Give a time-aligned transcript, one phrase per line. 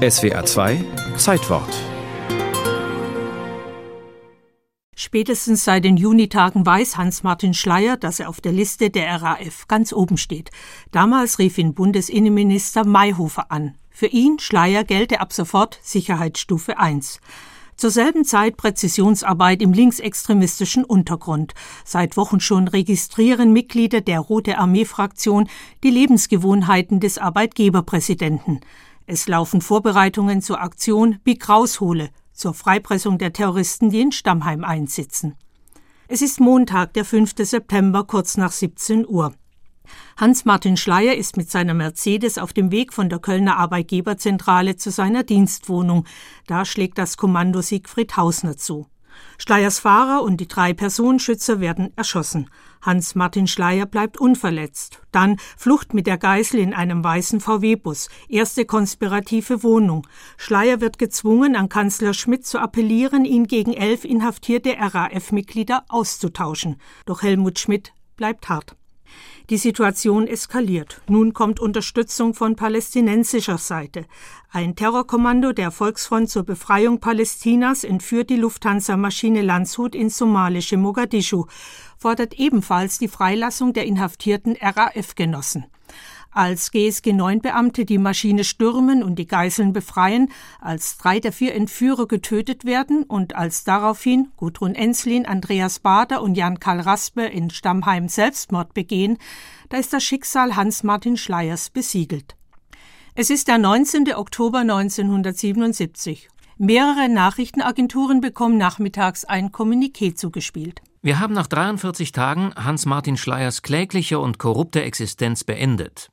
[0.00, 0.82] SWA 2
[1.18, 1.68] Zeitwort
[4.96, 9.92] Spätestens seit den Junitagen weiß Hans-Martin Schleyer, dass er auf der Liste der RAF ganz
[9.92, 10.52] oben steht.
[10.90, 13.74] Damals rief ihn Bundesinnenminister Mayhofer an.
[13.90, 17.20] Für ihn, Schleyer, gelte ab sofort Sicherheitsstufe 1.
[17.76, 21.52] Zur selben Zeit Präzisionsarbeit im linksextremistischen Untergrund.
[21.84, 25.48] Seit Wochen schon registrieren Mitglieder der Rote Armee-Fraktion
[25.84, 28.60] die Lebensgewohnheiten des Arbeitgeberpräsidenten.
[29.12, 35.34] Es laufen Vorbereitungen zur Aktion Big Raushole, zur Freipressung der Terroristen, die in Stammheim einsitzen.
[36.06, 37.32] Es ist Montag, der 5.
[37.38, 39.34] September, kurz nach 17 Uhr.
[40.16, 45.24] Hans-Martin Schleyer ist mit seiner Mercedes auf dem Weg von der Kölner Arbeitgeberzentrale zu seiner
[45.24, 46.04] Dienstwohnung.
[46.46, 48.86] Da schlägt das Kommando Siegfried Hausner zu.
[49.38, 52.50] Schleyers Fahrer und die drei Personenschützer werden erschossen.
[52.82, 55.00] Hans-Martin Schleyer bleibt unverletzt.
[55.12, 58.08] Dann Flucht mit der Geißel in einem weißen VW-Bus.
[58.28, 60.06] Erste konspirative Wohnung.
[60.36, 66.76] Schleyer wird gezwungen, an Kanzler Schmidt zu appellieren, ihn gegen elf inhaftierte RAF-Mitglieder auszutauschen.
[67.06, 68.76] Doch Helmut Schmidt bleibt hart.
[69.50, 71.00] Die Situation eskaliert.
[71.08, 74.06] Nun kommt Unterstützung von palästinensischer Seite.
[74.50, 81.46] Ein Terrorkommando der Volksfront zur Befreiung Palästinas entführt die Lufthansa-Maschine Landshut ins somalische Mogadischu,
[81.98, 85.66] fordert ebenfalls die Freilassung der inhaftierten RAF-Genossen.
[86.32, 92.64] Als GSG-9-Beamte die Maschine stürmen und die Geiseln befreien, als drei der vier Entführer getötet
[92.64, 99.18] werden und als daraufhin Gudrun Enslin, Andreas Bader und Jan-Karl Raspe in Stammheim Selbstmord begehen,
[99.70, 102.36] da ist das Schicksal Hans-Martin Schleiers besiegelt.
[103.16, 104.14] Es ist der 19.
[104.14, 106.28] Oktober 1977.
[106.58, 110.80] Mehrere Nachrichtenagenturen bekommen nachmittags ein Kommuniqué zugespielt.
[111.02, 116.10] Wir haben nach 43 Tagen Hans-Martin Schleiers klägliche und korrupte Existenz beendet.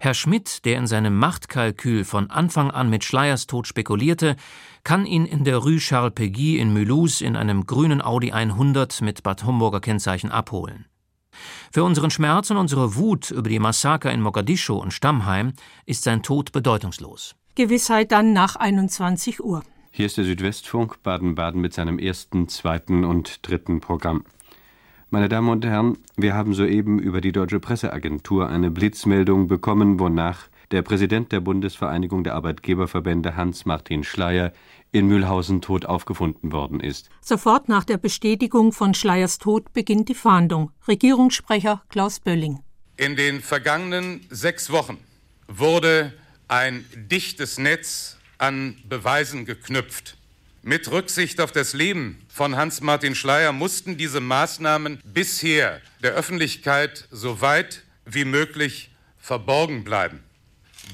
[0.00, 4.36] Herr Schmidt, der in seinem Machtkalkül von Anfang an mit Schleiers Tod spekulierte,
[4.84, 9.22] kann ihn in der Rue Charles Peguy in Mulhouse in einem grünen Audi 100 mit
[9.22, 10.86] Bad Homburger Kennzeichen abholen.
[11.72, 15.52] Für unseren Schmerz und unsere Wut über die Massaker in Mogadischu und Stammheim
[15.84, 17.34] ist sein Tod bedeutungslos.
[17.54, 19.62] Gewissheit dann nach 21 Uhr.
[19.90, 24.24] Hier ist der Südwestfunk Baden-Baden mit seinem ersten, zweiten und dritten Programm.
[25.08, 30.48] Meine Damen und Herren, wir haben soeben über die Deutsche Presseagentur eine Blitzmeldung bekommen, wonach
[30.72, 34.52] der Präsident der Bundesvereinigung der Arbeitgeberverbände Hans-Martin Schleyer
[34.90, 37.08] in Mühlhausen tot aufgefunden worden ist.
[37.20, 40.72] Sofort nach der Bestätigung von Schleiers Tod beginnt die Fahndung.
[40.88, 42.58] Regierungssprecher Klaus Bölling.
[42.96, 44.98] In den vergangenen sechs Wochen
[45.46, 46.12] wurde
[46.48, 50.18] ein dichtes Netz an Beweisen geknüpft.
[50.68, 57.40] Mit Rücksicht auf das Leben von Hans-Martin Schleyer mussten diese Maßnahmen bisher der Öffentlichkeit so
[57.40, 60.24] weit wie möglich verborgen bleiben.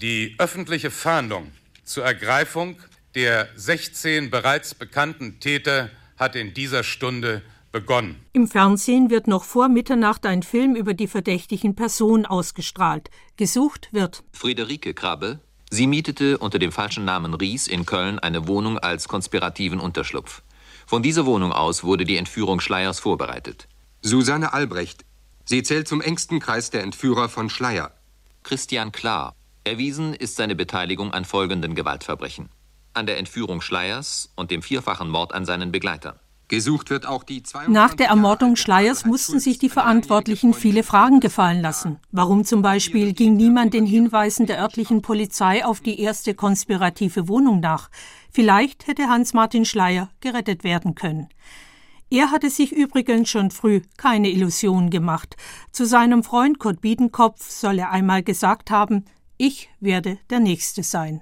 [0.02, 1.52] Die öffentliche Fahndung
[1.84, 2.76] zur Ergreifung
[3.14, 7.40] der 16 bereits bekannten Täter hat in dieser Stunde
[7.72, 8.20] begonnen.
[8.34, 13.08] Im Fernsehen wird noch vor Mitternacht ein Film über die verdächtigen Personen ausgestrahlt.
[13.38, 15.40] Gesucht wird Friederike Krabbe,
[15.74, 20.42] Sie mietete unter dem falschen Namen Ries in Köln eine Wohnung als konspirativen Unterschlupf.
[20.86, 23.68] Von dieser Wohnung aus wurde die Entführung Schleiers vorbereitet.
[24.02, 25.06] Susanne Albrecht.
[25.46, 27.90] Sie zählt zum engsten Kreis der Entführer von Schleier.
[28.42, 29.34] Christian Klar.
[29.64, 32.50] Erwiesen ist seine Beteiligung an folgenden Gewaltverbrechen.
[32.92, 36.18] An der Entführung Schleiers und dem vierfachen Mord an seinen Begleitern.
[36.52, 41.62] Gesucht wird auch die Nach der Ermordung Schleiers mussten sich die Verantwortlichen viele Fragen gefallen
[41.62, 41.98] lassen.
[42.10, 47.60] Warum zum Beispiel ging niemand den Hinweisen der örtlichen Polizei auf die erste konspirative Wohnung
[47.60, 47.88] nach?
[48.30, 51.30] Vielleicht hätte Hans-Martin Schleier gerettet werden können.
[52.10, 55.36] Er hatte sich übrigens schon früh keine Illusionen gemacht.
[55.70, 59.06] Zu seinem Freund Kurt Biedenkopf soll er einmal gesagt haben,
[59.38, 61.20] ich werde der Nächste sein.